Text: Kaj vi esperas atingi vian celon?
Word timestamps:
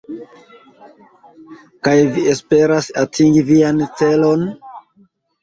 Kaj 1.87 1.93
vi 2.15 2.23
esperas 2.33 2.89
atingi 3.03 3.45
vian 3.53 3.87
celon? 4.01 4.51